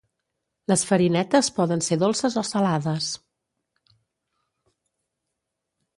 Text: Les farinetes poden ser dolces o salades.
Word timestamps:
Les 0.71 0.83
farinetes 0.91 1.49
poden 1.59 1.85
ser 1.89 1.99
dolces 2.05 2.39
o 2.43 2.45
salades. 2.53 3.11